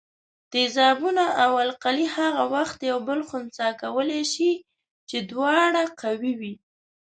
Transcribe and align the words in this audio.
تیزابونه 0.51 1.25
او 1.43 1.51
القلي 1.65 2.05
هغه 2.17 2.43
وخت 2.55 2.77
یو 2.89 2.97
بل 3.07 3.19
خنثي 3.29 3.69
کولای 3.81 4.23
شي 4.33 4.51
چې 5.09 5.17
دواړه 5.31 5.81
قوي 6.01 6.33
وي. 6.39 6.53